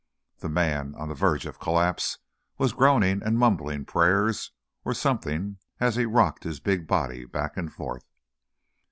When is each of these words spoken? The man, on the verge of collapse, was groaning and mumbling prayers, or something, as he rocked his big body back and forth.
The 0.39 0.49
man, 0.49 0.95
on 0.95 1.09
the 1.09 1.13
verge 1.13 1.45
of 1.45 1.59
collapse, 1.59 2.17
was 2.57 2.73
groaning 2.73 3.21
and 3.21 3.37
mumbling 3.37 3.85
prayers, 3.85 4.51
or 4.83 4.95
something, 4.95 5.59
as 5.79 5.95
he 5.95 6.07
rocked 6.07 6.43
his 6.43 6.59
big 6.59 6.87
body 6.87 7.23
back 7.23 7.55
and 7.55 7.71
forth. 7.71 8.09